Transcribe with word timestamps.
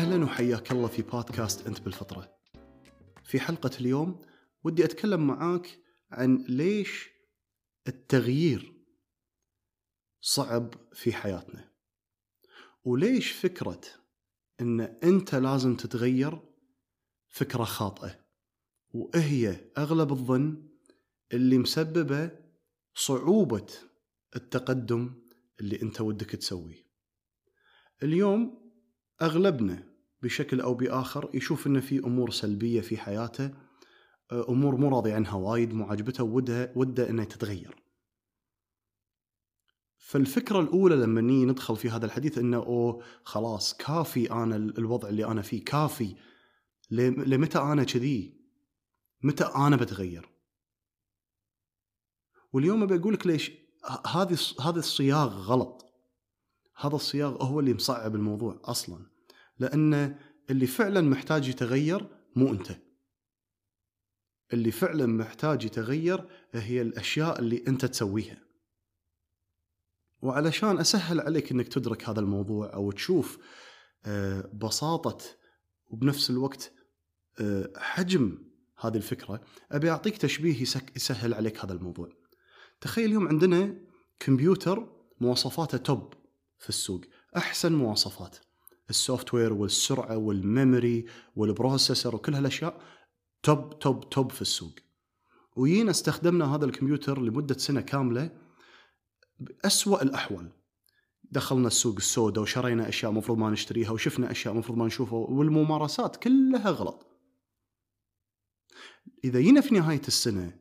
أهلا 0.00 0.24
وحياك 0.24 0.72
الله 0.72 0.88
في 0.88 1.02
بودكاست 1.02 1.66
أنت 1.66 1.80
بالفطرة. 1.80 2.36
في 3.24 3.40
حلقة 3.40 3.70
اليوم 3.80 4.22
ودي 4.64 4.84
أتكلم 4.84 5.26
معاك 5.26 5.78
عن 6.10 6.44
ليش 6.48 7.10
التغيير 7.88 8.72
صعب 10.20 10.74
في 10.92 11.12
حياتنا. 11.12 11.72
وليش 12.84 13.32
فكرة 13.32 13.80
إن 14.60 14.80
أنت 14.80 15.34
لازم 15.34 15.76
تتغير 15.76 16.40
فكرة 17.28 17.64
خاطئة. 17.64 18.24
وهي 18.90 19.70
أغلب 19.78 20.12
الظن 20.12 20.68
اللي 21.32 21.58
مسببة 21.58 22.30
صعوبة 22.94 23.66
التقدم 24.36 25.14
اللي 25.60 25.82
أنت 25.82 26.00
ودك 26.00 26.30
تسويه. 26.30 26.86
اليوم 28.02 28.72
أغلبنا 29.22 29.89
بشكل 30.22 30.60
أو 30.60 30.74
بآخر 30.74 31.30
يشوف 31.34 31.66
إنه 31.66 31.80
في 31.80 31.98
أمور 31.98 32.30
سلبية 32.30 32.80
في 32.80 32.96
حياته 32.96 33.50
أمور 34.32 34.76
مو 34.76 34.88
راضي 34.88 35.12
عنها 35.12 35.34
وايد 35.34 35.74
مو 35.74 35.84
عاجبته 35.84 36.24
وده 36.24 36.72
وده 36.76 37.10
انها 37.10 37.24
تتغير. 37.24 37.76
فالفكرة 39.96 40.60
الأولى 40.60 40.96
لما 40.96 41.20
ندخل 41.20 41.76
في 41.76 41.90
هذا 41.90 42.06
الحديث 42.06 42.38
إنه 42.38 42.56
أوه 42.56 43.04
خلاص 43.24 43.76
كافي 43.76 44.30
أنا 44.32 44.56
الوضع 44.56 45.08
اللي 45.08 45.24
أنا 45.24 45.42
فيه 45.42 45.64
كافي 45.64 46.16
لمتى 46.90 47.58
أنا 47.58 47.84
كذي؟ 47.84 48.40
متى 49.22 49.44
أنا 49.44 49.76
بتغير؟ 49.76 50.28
واليوم 52.52 52.82
أبي 52.82 52.96
أقول 52.96 53.14
لك 53.14 53.26
ليش 53.26 53.52
هذه 54.06 54.38
هذا 54.60 54.78
الصياغ 54.78 55.28
غلط. 55.28 55.84
هذا 56.76 56.96
الصياغ 56.96 57.42
هو 57.44 57.60
اللي 57.60 57.74
مصعب 57.74 58.14
الموضوع 58.14 58.60
أصلا. 58.64 59.09
لأن 59.60 60.18
اللي 60.50 60.66
فعلا 60.66 61.00
محتاج 61.00 61.48
يتغير 61.48 62.08
مو 62.36 62.52
أنت. 62.52 62.76
اللي 64.52 64.70
فعلا 64.70 65.06
محتاج 65.06 65.64
يتغير 65.64 66.28
هي 66.52 66.82
الأشياء 66.82 67.38
اللي 67.38 67.64
أنت 67.68 67.84
تسويها. 67.84 68.38
وعلشان 70.22 70.78
أسهل 70.78 71.20
عليك 71.20 71.52
إنك 71.52 71.68
تدرك 71.68 72.08
هذا 72.08 72.20
الموضوع 72.20 72.74
أو 72.74 72.90
تشوف 72.90 73.38
بساطة 74.54 75.18
وبنفس 75.88 76.30
الوقت 76.30 76.72
حجم 77.76 78.38
هذه 78.78 78.96
الفكرة 78.96 79.40
أبي 79.72 79.90
أعطيك 79.90 80.16
تشبيه 80.16 80.62
يسهل 80.96 81.34
عليك 81.34 81.64
هذا 81.64 81.72
الموضوع. 81.72 82.08
تخيل 82.80 83.04
اليوم 83.04 83.28
عندنا 83.28 83.76
كمبيوتر 84.20 84.92
مواصفاته 85.20 85.78
top 85.78 86.14
في 86.58 86.68
السوق، 86.68 87.00
أحسن 87.36 87.72
مواصفات. 87.72 88.36
ال 88.90 89.34
software 89.34 89.52
والسرعة 89.52 90.16
وال 90.16 90.38
memory 90.38 91.04
وال 91.36 91.50
processor 91.50 92.14
وكل 92.14 92.34
هالأشياء 92.34 92.80
top 93.42 93.78
top 93.78 94.10
top 94.10 94.32
في 94.32 94.42
السوق. 94.42 94.74
وجينا 95.56 95.90
استخدمنا 95.90 96.54
هذا 96.54 96.64
الكمبيوتر 96.64 97.22
لمدة 97.22 97.58
سنة 97.58 97.80
كاملة 97.80 98.30
بأسوأ 99.38 100.02
الأحوال. 100.02 100.52
دخلنا 101.32 101.66
السوق 101.66 101.96
السوداء 101.96 102.42
وشرينا 102.42 102.88
أشياء 102.88 103.12
مفروض 103.12 103.38
ما 103.38 103.50
نشتريها 103.50 103.90
وشفنا 103.90 104.30
أشياء 104.30 104.54
مفروض 104.54 104.78
ما 104.78 104.86
نشوفها 104.86 105.18
والممارسات 105.18 106.16
كلها 106.16 106.70
غلط. 106.70 107.06
إذا 109.24 109.40
جينا 109.40 109.60
في 109.60 109.74
نهاية 109.74 110.02
السنة 110.08 110.60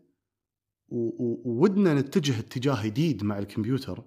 وودنا 0.89 1.93
نتجه 1.93 2.39
اتجاه 2.39 2.85
جديد 2.85 3.23
مع 3.23 3.39
الكمبيوتر 3.39 4.03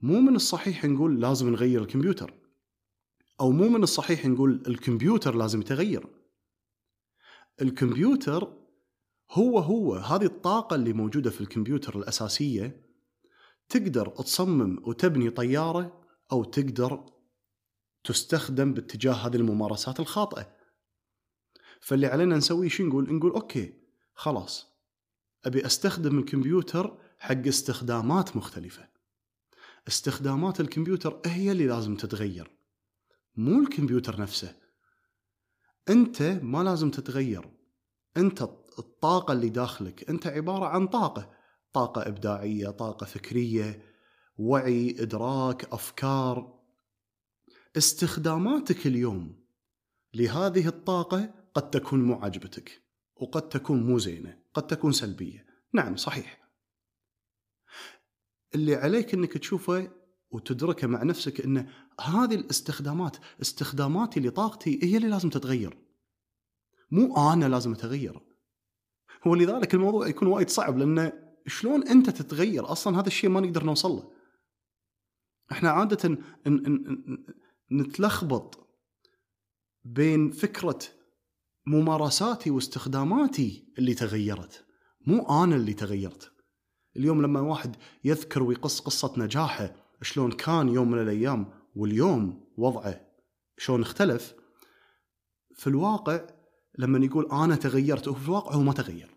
مو 0.00 0.20
من 0.20 0.36
الصحيح 0.36 0.84
نقول 0.84 1.20
لازم 1.20 1.48
نغير 1.48 1.82
الكمبيوتر. 1.82 2.43
أو 3.40 3.50
مو 3.50 3.68
من 3.68 3.82
الصحيح 3.82 4.26
نقول 4.26 4.62
الكمبيوتر 4.66 5.34
لازم 5.34 5.60
يتغير. 5.60 6.06
الكمبيوتر 7.62 8.64
هو 9.30 9.58
هو 9.58 9.94
هذه 9.94 10.24
الطاقة 10.24 10.74
اللي 10.74 10.92
موجودة 10.92 11.30
في 11.30 11.40
الكمبيوتر 11.40 11.98
الأساسية 11.98 12.84
تقدر 13.68 14.08
تصمم 14.08 14.78
وتبني 14.88 15.30
طيارة 15.30 16.04
أو 16.32 16.44
تقدر 16.44 17.04
تستخدم 18.04 18.74
باتجاه 18.74 19.12
هذه 19.12 19.36
الممارسات 19.36 20.00
الخاطئة. 20.00 20.56
فاللي 21.80 22.06
علينا 22.06 22.36
نسويه 22.36 22.68
شو 22.68 22.84
نقول؟ 22.84 23.14
نقول 23.14 23.32
أوكي 23.32 23.74
خلاص 24.14 24.66
أبي 25.44 25.66
أستخدم 25.66 26.18
الكمبيوتر 26.18 26.98
حق 27.18 27.46
استخدامات 27.46 28.36
مختلفة. 28.36 28.88
استخدامات 29.88 30.60
الكمبيوتر 30.60 31.20
هي 31.26 31.52
اللي 31.52 31.66
لازم 31.66 31.96
تتغير. 31.96 32.50
مو 33.36 33.60
الكمبيوتر 33.60 34.20
نفسه 34.20 34.56
أنت 35.88 36.22
ما 36.22 36.62
لازم 36.62 36.90
تتغير 36.90 37.50
أنت 38.16 38.42
الطاقة 38.78 39.32
اللي 39.32 39.48
داخلك 39.48 40.10
أنت 40.10 40.26
عبارة 40.26 40.66
عن 40.66 40.86
طاقة 40.86 41.34
طاقة 41.72 42.08
إبداعية، 42.08 42.68
طاقة 42.70 43.04
فكرية، 43.06 43.82
وعي، 44.36 44.96
إدراك، 44.98 45.64
أفكار. 45.64 46.60
استخداماتك 47.76 48.86
اليوم 48.86 49.44
لهذه 50.14 50.68
الطاقة 50.68 51.34
قد 51.54 51.70
تكون 51.70 52.04
مو 52.04 52.14
عجبتك، 52.14 52.82
وقد 53.16 53.48
تكون 53.48 53.82
مو 53.82 53.98
زينة، 53.98 54.38
قد 54.54 54.66
تكون 54.66 54.92
سلبية. 54.92 55.46
نعم 55.72 55.96
صحيح. 55.96 56.50
اللي 58.54 58.74
عليك 58.74 59.14
إنك 59.14 59.38
تشوفه 59.38 59.90
وتدركه 60.30 60.86
مع 60.86 61.02
نفسك 61.02 61.40
ان 61.40 61.68
هذه 62.00 62.34
الاستخدامات، 62.34 63.16
استخداماتي 63.42 64.20
لطاقتي 64.20 64.80
هي 64.82 64.96
اللي 64.96 65.08
لازم 65.08 65.28
تتغير. 65.30 65.78
مو 66.90 67.32
أنا 67.32 67.46
لازم 67.46 67.72
أتغير. 67.72 68.20
ولذلك 69.26 69.74
الموضوع 69.74 70.08
يكون 70.08 70.28
وايد 70.28 70.50
صعب 70.50 70.78
لأنه 70.78 71.12
شلون 71.46 71.88
أنت 71.88 72.10
تتغير؟ 72.10 72.72
أصلا 72.72 73.00
هذا 73.00 73.06
الشيء 73.06 73.30
ما 73.30 73.40
نقدر 73.40 73.64
نوصل 73.64 73.90
له. 73.90 74.10
إحنا 75.52 75.70
عادة 75.70 76.08
ن- 76.08 76.18
ن- 76.46 76.70
ن- 77.70 77.80
نتلخبط 77.80 78.68
بين 79.84 80.30
فكرة 80.30 80.78
ممارساتي 81.66 82.50
واستخداماتي 82.50 83.72
اللي 83.78 83.94
تغيرت. 83.94 84.64
مو 85.06 85.44
أنا 85.44 85.56
اللي 85.56 85.72
تغيرت. 85.72 86.32
اليوم 86.96 87.22
لما 87.22 87.40
واحد 87.40 87.76
يذكر 88.04 88.42
ويقص 88.42 88.80
قصة 88.80 89.14
نجاحه 89.16 89.74
شلون 90.02 90.32
كان 90.32 90.68
يوم 90.68 90.90
من 90.90 90.98
الأيام؟ 90.98 91.63
واليوم 91.74 92.44
وضعه 92.56 93.06
شلون 93.58 93.82
اختلف 93.82 94.34
في 95.54 95.66
الواقع 95.66 96.26
لما 96.78 97.06
يقول 97.06 97.28
أنا 97.32 97.56
تغيرت 97.56 98.08
وفي 98.08 98.24
الواقع 98.24 98.54
هو 98.54 98.62
ما 98.62 98.72
تغير. 98.72 99.14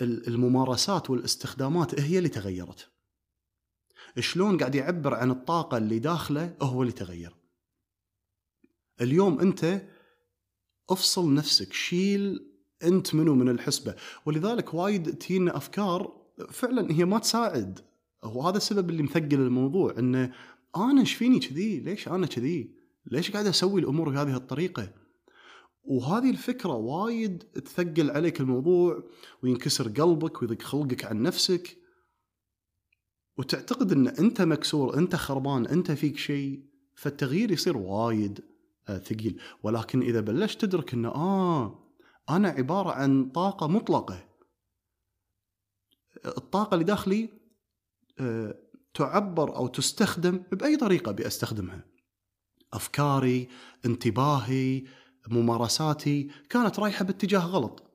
الممارسات 0.00 1.10
والاستخدامات 1.10 2.00
هي 2.00 2.18
اللي 2.18 2.28
تغيرت. 2.28 2.88
شلون 4.18 4.58
قاعد 4.58 4.74
يعبر 4.74 5.14
عن 5.14 5.30
الطاقة 5.30 5.76
اللي 5.76 5.98
داخله 5.98 6.56
هو 6.62 6.82
اللي 6.82 6.92
تغير. 6.92 7.34
اليوم 9.00 9.40
أنت 9.40 9.82
افصل 10.90 11.34
نفسك 11.34 11.72
شيل 11.72 12.52
أنت 12.82 13.14
منو 13.14 13.34
من 13.34 13.48
الحسبة. 13.48 13.96
ولذلك 14.26 14.74
وايد 14.74 15.18
تجينا 15.18 15.56
أفكار 15.56 16.22
فعلا 16.50 16.92
هي 16.92 17.04
ما 17.04 17.18
تساعد. 17.18 17.80
وهذا 18.22 18.56
السبب 18.56 18.90
اللي 18.90 19.02
مثقل 19.02 19.34
الموضوع 19.34 19.98
إنه 19.98 20.34
أنا 20.76 21.00
إيش 21.00 21.14
فيني 21.14 21.38
كذي؟ 21.38 21.80
ليش 21.80 22.08
أنا 22.08 22.26
كذي؟ 22.26 22.74
ليش 23.06 23.30
قاعد 23.30 23.46
أسوي 23.46 23.80
الأمور 23.80 24.08
بهذه 24.08 24.36
الطريقة؟ 24.36 24.92
وهذه 25.84 26.30
الفكرة 26.30 26.72
وايد 26.72 27.38
تثقل 27.38 28.10
عليك 28.10 28.40
الموضوع 28.40 29.02
وينكسر 29.42 29.88
قلبك 29.88 30.42
ويضيق 30.42 30.62
خلقك 30.62 31.04
عن 31.04 31.22
نفسك 31.22 31.76
وتعتقد 33.38 33.92
إن 33.92 34.08
أنت 34.08 34.42
مكسور 34.42 34.98
أنت 34.98 35.16
خربان 35.16 35.66
أنت 35.66 35.92
فيك 35.92 36.16
شيء 36.16 36.62
فالتغيير 36.94 37.50
يصير 37.50 37.76
وايد 37.76 38.40
ثقيل 38.86 39.40
ولكن 39.62 40.02
إذا 40.02 40.20
بلشت 40.20 40.60
تدرك 40.60 40.94
إن 40.94 41.04
آه 41.04 41.78
أنا 42.30 42.48
عبارة 42.48 42.90
عن 42.90 43.30
طاقة 43.30 43.66
مطلقة 43.66 44.28
الطاقة 46.26 46.74
اللي 46.74 46.84
داخلي 46.84 47.28
تعبر 48.94 49.56
أو 49.56 49.66
تستخدم 49.66 50.42
بأي 50.52 50.76
طريقة 50.76 51.12
بأستخدمها 51.12 51.84
أفكاري 52.72 53.48
انتباهي 53.86 54.84
ممارساتي 55.28 56.30
كانت 56.50 56.78
رايحة 56.78 57.04
باتجاه 57.04 57.46
غلط. 57.46 57.88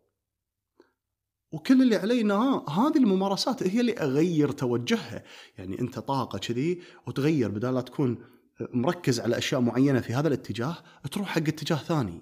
وكل 1.51 1.81
اللي 1.81 1.95
علي 1.95 2.21
ان 2.21 2.31
هذه 2.31 2.97
الممارسات 2.97 3.63
هي 3.63 3.79
اللي 3.79 3.97
أغير 3.97 4.51
توجهها. 4.51 5.23
يعني 5.57 5.79
أنت 5.79 5.99
طاقة 5.99 6.39
كذي 6.39 6.81
وتغير 7.07 7.51
بدل 7.51 7.73
لا 7.73 7.81
تكون 7.81 8.25
مركز 8.73 9.19
على 9.19 9.37
أشياء 9.37 9.61
معينة 9.61 9.99
في 9.99 10.13
هذا 10.13 10.27
الاتجاه 10.27 10.77
تروح 11.11 11.27
حق 11.27 11.37
اتجاه 11.37 11.77
ثاني. 11.77 12.21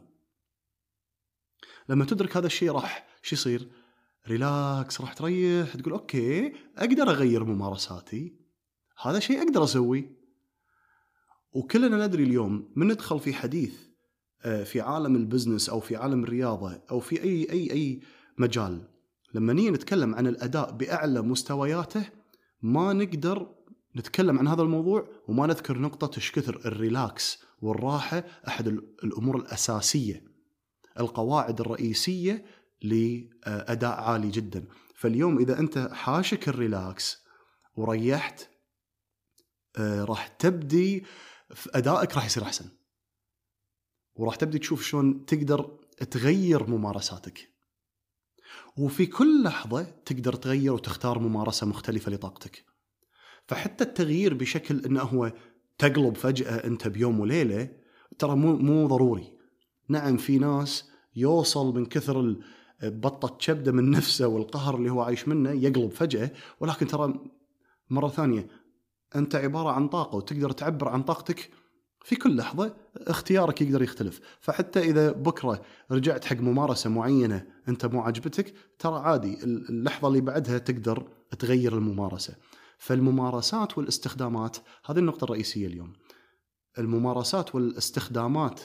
لما 1.89 2.05
تدرك 2.05 2.37
هذا 2.37 2.47
الشيء 2.47 2.71
راح 2.71 3.07
شو 3.21 3.35
يصير؟ 3.35 3.69
relax 4.27 5.01
راح 5.01 5.13
تريح 5.13 5.75
تقول 5.75 5.93
أوكي 5.93 6.53
أقدر 6.77 7.09
أغير 7.09 7.43
ممارساتي. 7.43 8.44
هذا 9.01 9.19
شيء 9.19 9.41
أقدر 9.41 9.63
أسويه. 9.63 10.15
وكلنا 11.53 12.07
ندري 12.07 12.23
اليوم 12.23 12.71
من 12.75 12.87
ندخل 12.87 13.19
في 13.19 13.33
حديث 13.33 13.73
آه، 14.45 14.63
في 14.63 14.81
عالم 14.81 15.15
ال 15.15 15.21
business 15.21 15.69
أو 15.69 15.79
في 15.79 15.95
عالم 15.95 16.23
الرياضة 16.23 16.81
أو 16.91 16.99
في 16.99 17.23
أي 17.23 17.51
أي 17.51 17.71
أي 17.71 18.01
مجال. 18.37 18.87
لما 19.33 19.53
نيجي 19.53 19.69
نتكلم 19.69 20.15
عن 20.15 20.27
الأداء 20.27 20.71
بأعلى 20.71 21.21
مستوياته 21.21 22.05
ما 22.61 22.93
نقدر 22.93 23.55
نتكلم 23.95 24.39
عن 24.39 24.47
هذا 24.47 24.61
الموضوع 24.61 25.07
وما 25.27 25.47
نذكر 25.47 25.77
نقطة 25.77 26.17
إيش 26.17 26.31
كثر 26.31 26.61
ال 26.65 26.78
relax 26.78 27.43
والراحة 27.61 28.23
أحد 28.47 28.67
الأمور 29.03 29.37
الأساسية 29.37 30.23
القواعد 30.99 31.61
الرئيسية 31.61 32.45
لأداء 32.81 33.99
عالي 33.99 34.29
جدا. 34.29 34.65
فاليوم 34.95 35.37
إذا 35.39 35.59
أنت 35.59 35.89
حاشك 35.93 36.49
الريلاكس 36.49 37.25
وريحت 37.75 38.54
راح 39.79 40.27
تبدي 40.27 41.03
أدائك 41.73 42.15
راح 42.15 42.25
يصير 42.25 42.43
أحسن. 42.43 42.65
وراح 44.15 44.35
تبدي 44.35 44.59
تشوف 44.59 44.83
شلون 44.83 45.25
تقدر 45.25 45.79
تغير 46.11 46.69
ممارساتك. 46.69 47.49
وفي 48.77 49.05
كل 49.05 49.43
لحظة 49.43 49.83
تقدر 49.83 50.33
تغير 50.33 50.73
وتختار 50.73 51.19
ممارسة 51.19 51.67
مختلفة 51.67 52.11
لطاقتك. 52.11 52.65
فحتى 53.47 53.83
التغيير 53.83 54.33
بشكل 54.33 54.85
إنه 54.85 55.01
هو 55.01 55.33
تقلب 55.77 56.17
فجأة 56.17 56.67
أنت 56.67 56.87
بيوم 56.87 57.19
وليلة 57.19 57.69
ترى 58.19 58.35
مو 58.35 58.55
مو 58.55 58.87
ضروري. 58.87 59.37
نعم 59.89 60.17
في 60.17 60.37
ناس 60.37 60.89
يوصل 61.15 61.75
من 61.75 61.85
كثر 61.85 62.35
بطة 62.83 63.37
كبده 63.39 63.71
من 63.71 63.91
نفسه 63.91 64.27
والقهر 64.27 64.75
اللي 64.75 64.91
هو 64.91 65.01
عايش 65.01 65.27
منه 65.27 65.51
يقلب 65.51 65.91
فجأة 65.91 66.31
ولكن 66.59 66.87
ترى 66.87 67.13
مرة 67.89 68.07
ثانية 68.07 68.47
أنت 69.15 69.35
عبارة 69.35 69.69
عن 69.69 69.87
طاقة 69.87 70.15
وتقدر 70.15 70.51
تعبر 70.51 70.87
عن 70.87 71.03
طاقتك 71.03 71.49
في 72.03 72.15
كل 72.15 72.35
لحظة 72.35 72.75
اختيارك 72.97 73.61
يقدر 73.61 73.83
يختلف. 73.83 74.19
فحتى 74.39 74.79
إذا 74.79 75.11
بكرة 75.11 75.61
رجعت 75.91 76.25
حق 76.25 76.37
ممارسة 76.37 76.89
معينة 76.89 77.47
أنت 77.67 77.85
مو 77.85 78.01
عجبتك 78.01 78.53
ترى 78.79 78.99
عادي 78.99 79.43
اللحظة 79.43 80.07
اللي 80.07 80.21
بعدها 80.21 80.57
تقدر 80.57 81.07
تغير 81.39 81.77
الممارسة. 81.77 82.35
فالممارسات 82.77 83.77
والاستخدامات 83.77 84.57
هذه 84.85 84.99
النقطة 84.99 85.23
الرئيسية 85.23 85.67
اليوم. 85.67 85.93
الممارسات 86.79 87.55
والاستخدامات 87.55 88.61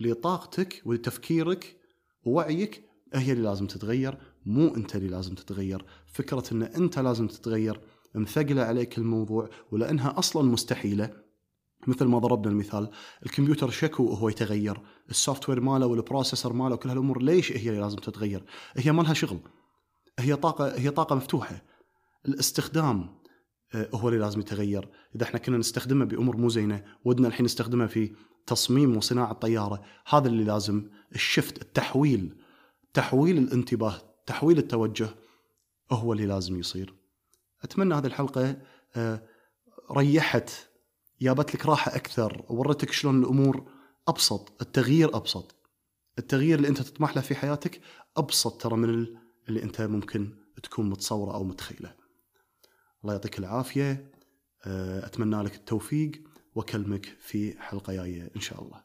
لطاقتك 0.00 0.82
ولتفكيرك 0.84 1.76
ووعيك 2.22 2.84
هي 3.14 3.32
اللي 3.32 3.44
لازم 3.44 3.66
تتغير 3.66 4.18
مو 4.46 4.74
أنت 4.74 4.96
اللي 4.96 5.08
لازم 5.08 5.34
تتغير. 5.34 5.84
فكرة 6.06 6.44
إن 6.52 6.62
أنت 6.62 6.98
لازم 6.98 7.28
تتغير 7.28 7.80
مثقلة 8.14 8.62
عليك 8.62 8.98
الموضوع 8.98 9.48
ولانها 9.72 10.18
أصلا 10.18 10.42
مستحيلة؟ 10.42 11.24
مثل 11.86 12.04
ما 12.04 12.18
ضربنا 12.18 12.52
المثال 12.52 12.90
الكمبيوتر 13.26 13.70
شكو 13.70 14.02
وهو 14.02 14.28
يتغير 14.28 14.80
ال 15.10 15.48
software 15.48 15.60
ماله 15.60 15.86
وال 15.86 15.98
processor 15.98 16.52
ماله 16.52 16.74
وكل 16.74 16.88
هالأمور 16.88 17.22
ليش 17.22 17.52
هي 17.52 17.68
اللي 17.68 17.80
لازم 17.80 17.96
تتغير؟ 17.96 18.44
هي 18.76 18.92
ما 18.92 19.02
لها 19.02 19.14
شغل. 19.14 19.40
هي 20.18 20.36
طاقة 20.36 20.78
هي 20.78 20.90
طاقة 20.90 21.16
مفتوحة. 21.16 21.62
الاستخدام 22.28 23.20
آه، 23.74 23.88
هو 23.94 24.08
اللي 24.08 24.20
لازم 24.20 24.40
يتغير. 24.40 24.88
إذا 25.16 25.24
إحنا 25.24 25.38
كنا 25.38 25.58
نستخدمه 25.58 26.04
بأمور 26.04 26.36
مو 26.36 26.48
زينة 26.48 26.84
ودنا 27.04 27.28
الحين 27.28 27.44
نستخدمه 27.44 27.86
في 27.86 28.14
تصميم 28.46 28.96
وصناعة 28.96 29.32
طياره 29.32 29.82
هذا 30.06 30.28
اللي 30.28 30.44
لازم 30.44 30.90
الشفت 31.14 31.62
التحويل 31.62 32.36
تحويل 32.94 33.38
الانتباه 33.38 33.94
تحويل 34.26 34.58
التوجه 34.58 35.08
هو 35.90 36.12
اللي 36.12 36.26
لازم 36.26 36.58
يصير. 36.58 37.03
أتمنى 37.64 37.94
هذه 37.94 38.06
الحلقة 38.06 38.56
آه، 38.96 39.22
ريحت 39.96 40.50
جابت 41.22 41.54
لك 41.54 41.66
راحة 41.66 41.96
أكثر 41.96 42.44
ورتك 42.48 42.92
شلون 42.92 43.22
الأمور 43.22 43.70
أبسط 44.08 44.62
التغيير 44.62 45.16
أبسط. 45.16 45.54
التغيير 46.18 46.58
اللي 46.58 46.68
أنت 46.68 46.82
تطمح 46.82 47.16
له 47.16 47.22
في 47.22 47.34
حياتك 47.34 47.80
أبسط 48.16 48.62
ترى 48.62 48.76
من 48.76 49.06
اللي 49.48 49.62
أنت 49.62 49.80
ممكن 49.80 50.36
تكون 50.62 50.90
متصورة 50.90 51.34
أو 51.34 51.44
متخيلة. 51.44 51.94
الله 53.02 53.14
يعطيك 53.14 53.38
العافية 53.38 54.12
آه، 54.64 55.06
أتمنى 55.06 55.42
لك 55.42 55.54
التوفيق 55.54 56.12
وأكلمك 56.54 57.16
في 57.20 57.60
حلقة 57.62 57.92
جاية 57.92 58.30
إن 58.36 58.40
شاء 58.40 58.62
الله. 58.62 58.83